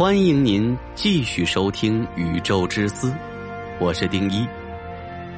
[0.00, 3.10] 欢迎您继续收听《宇宙之思》，
[3.78, 4.46] 我是丁一，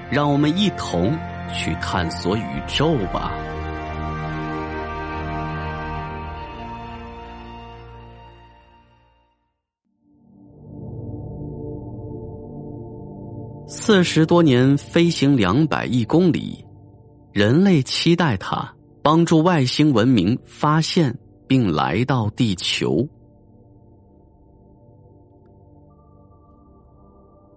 [0.09, 1.19] 让我们一同
[1.53, 3.33] 去探索宇宙吧。
[13.67, 16.65] 四十多年飞行两百亿公里，
[17.33, 18.73] 人类期待它
[19.03, 21.13] 帮助外星文明发现
[21.49, 23.05] 并来到地球。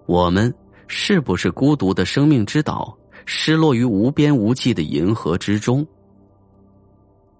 [0.06, 0.54] 我们
[0.88, 5.86] 是不是孤独的生命之岛，失落于无边无际的银河之中？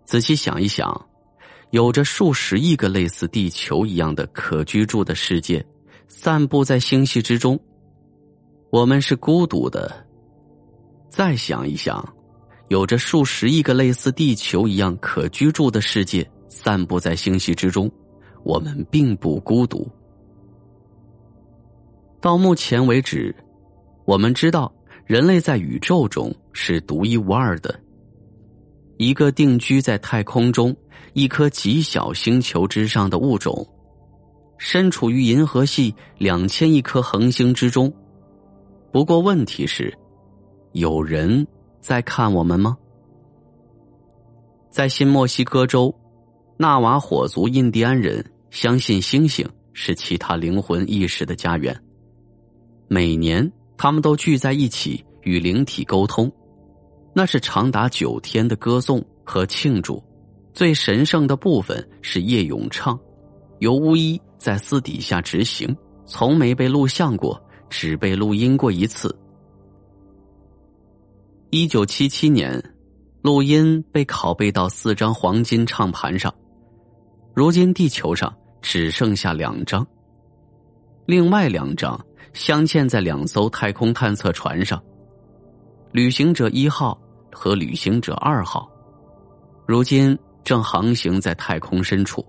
[0.04, 1.06] 仔细想一想，
[1.72, 5.66] 有着数十亿个类似地球一样的可居住的世界，
[6.08, 7.60] 散布在星系之中。
[8.72, 10.06] 我们是孤独的。
[11.10, 12.08] 再想一想，
[12.68, 17.90] 有着数十亿个类似地球一样可居住的世界，散布在星系之中，
[18.44, 19.90] 我们并不孤独。
[22.26, 23.36] 到目前为止，
[24.04, 24.74] 我们知道
[25.06, 27.80] 人类在宇宙中是独一无二的，
[28.98, 30.76] 一个定居在太空中
[31.14, 33.64] 一颗极小星球之上的物种，
[34.58, 37.94] 身处于银河系两千亿颗恒星之中。
[38.92, 39.96] 不过问题是，
[40.72, 41.46] 有人
[41.80, 42.76] 在看我们吗？
[44.72, 45.94] 在新墨西哥州，
[46.58, 51.85] 纳瓦火族印第安人相信星星是其他灵魂意识的家园。
[52.88, 56.32] 每年，他们都聚在一起与灵体沟通，
[57.14, 60.04] 那是长达九天的歌颂和庆祝。
[60.54, 62.98] 最神圣的部分是夜咏唱，
[63.60, 69.14] 由巫医在私底下执行，从没被录像过，只被录音过一次。
[71.50, 72.64] 一九七七年，
[73.22, 76.34] 录音被拷贝到四张黄金唱盘上，
[77.34, 79.86] 如今地球上只剩下两张，
[81.06, 82.00] 另外两张。
[82.34, 84.82] 镶嵌在两艘太空探测船上，
[85.92, 87.00] 旅行者一号
[87.32, 88.70] 和旅行者二号，
[89.66, 92.26] 如今正航行在太空深处。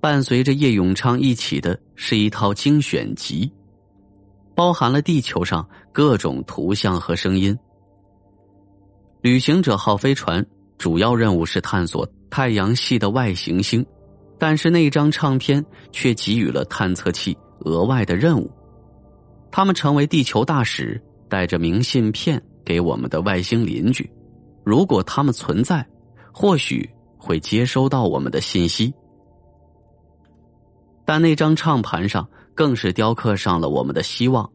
[0.00, 3.50] 伴随着叶永昌一起的是一套精选集，
[4.54, 7.56] 包含了地球上各种图像和声音。
[9.22, 10.44] 旅行者号飞船
[10.76, 13.82] 主要任务是探索太阳系的外行星，
[14.38, 18.50] 但是那张唱片却给予了探测器额外的任务。
[19.56, 24.10] 他们成为地球大使，带着明信片给我们的外星邻居。
[24.64, 25.86] 如果他们存在，
[26.32, 28.92] 或许会接收到我们的信息。
[31.04, 34.50] 但那张唱盘上更是雕刻上了我们的希望，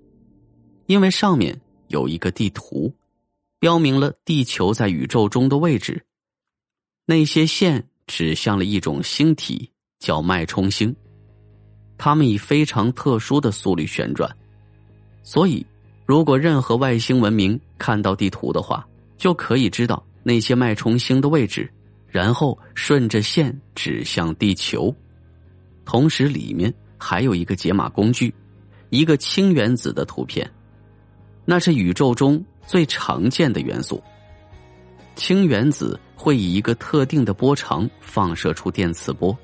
[0.88, 2.94] 因为上面有一个地图，
[3.58, 6.04] 标明了地球在宇宙中的位置。
[7.06, 10.94] 那些线指向了一种星体，叫脉冲星，
[11.98, 14.30] 它们以非常特殊的速率旋转。
[15.30, 15.64] 所以，
[16.08, 18.84] 如果任何外星文明看到地图的话，
[19.16, 21.72] 就可以知道那些脉冲星的位置，
[22.08, 24.92] 然后顺着线指向地球。
[25.86, 28.34] 同时，里面还有一个解码工具，
[28.90, 30.50] 一个氢原子的图片，
[31.46, 34.02] 那是宇宙中最常见的元素。
[35.16, 39.38] 氢原子会以一个特定的波长放射出电磁波，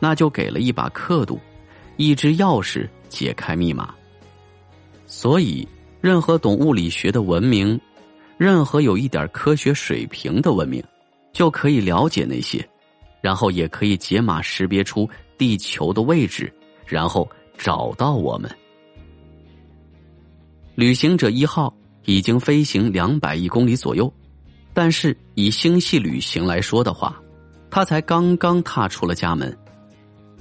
[0.00, 1.38] 那就给了一把刻度，
[1.96, 3.94] 一只钥匙解开密码。
[5.10, 5.66] 所以，
[6.02, 7.80] 任何懂物理学的文明，
[8.36, 10.84] 任何有一点科学水平的文明，
[11.32, 12.64] 就可以了解那些，
[13.22, 15.08] 然后也可以解码识别出
[15.38, 16.52] 地球的位置，
[16.86, 17.26] 然后
[17.56, 18.50] 找到我们。
[20.74, 21.74] 旅行者一号
[22.04, 24.12] 已经飞行两百亿公里左右，
[24.74, 27.18] 但是以星系旅行来说的话，
[27.70, 29.56] 它才刚刚踏出了家门，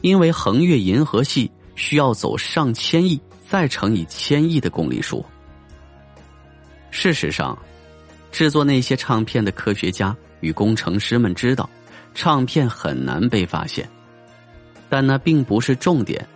[0.02, 3.18] 因为横越银河系需要走上千亿。
[3.50, 5.26] 再乘以千亿的公里数。
[6.92, 7.58] 事实上，
[8.32, 11.70] 制作那些唱片的科学家与工程师们知道，
[12.14, 13.88] 唱片很难被发现，
[14.90, 16.28] 但那并不是重点，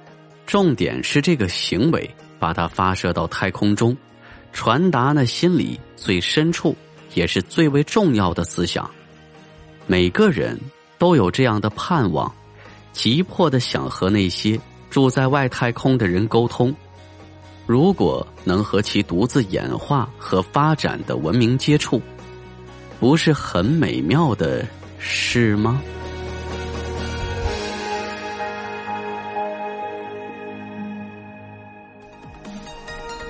[0.45, 2.09] 重点是这个行为
[2.39, 3.95] 把它发射到太空中，
[4.53, 6.75] 传达那心里最深处
[7.13, 8.89] 也是最为重要的思想。
[9.87, 10.57] 每个人
[10.97, 12.31] 都有这样的盼望，
[12.93, 14.59] 急迫的想和那些
[14.89, 16.73] 住在外太空的人沟通。
[17.71, 22.01] 如果能和其独自演化和发展的文明接触，
[22.99, 24.67] 不是很美妙的
[24.99, 25.81] 事吗？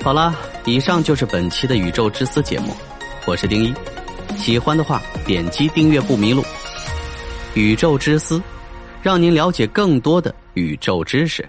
[0.02, 0.36] 好了，
[0.66, 2.74] 以上就是本期的《宇宙之思》节目，
[3.28, 3.72] 我是丁一。
[4.36, 6.42] 喜欢的话，点击订阅不迷路。
[7.54, 8.40] 《宇宙之思》，
[9.04, 11.48] 让您了解更多的宇宙知识。